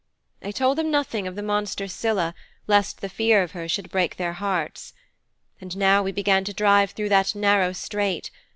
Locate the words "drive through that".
6.55-7.35